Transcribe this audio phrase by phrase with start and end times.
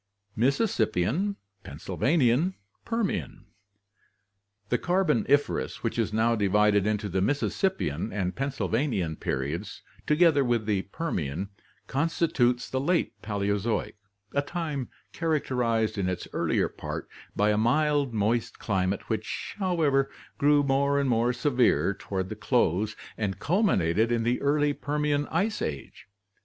[0.35, 2.55] Mississippian, Pennsylvanian,
[2.85, 3.45] Permian.—
[4.69, 10.81] The Carboniferous, which is now divided into the Mississippian and Pennsylvanian periods, together with the
[10.91, 11.49] Permian,
[11.85, 13.95] constitutes the Late Paleozoic,
[14.33, 20.09] a time characterized in its earlier part by a mild, moist climate which, however,
[20.39, 25.61] grew more and more severe toward the close and culminated in the early Permian ice
[25.61, 26.07] age.